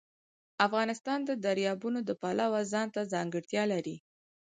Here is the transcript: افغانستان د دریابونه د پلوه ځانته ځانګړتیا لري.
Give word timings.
افغانستان 0.67 1.19
د 1.25 1.31
دریابونه 1.45 1.99
د 2.03 2.11
پلوه 2.21 2.59
ځانته 2.73 3.01
ځانګړتیا 3.13 3.63
لري. 3.73 3.95